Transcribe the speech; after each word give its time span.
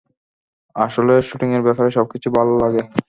আসলে, 0.75 1.13
শুটিংয়ের 1.21 1.63
ব্যাপারে 1.63 1.89
সবকিছু 1.91 2.27
ভাল 2.37 2.47
লাগে। 2.63 2.81